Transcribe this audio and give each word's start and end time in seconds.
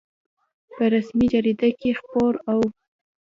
په 0.75 0.83
رسمي 0.93 1.25
جریده 1.33 1.69
کې 1.79 1.89
خپور 1.99 2.33
او 2.49 2.59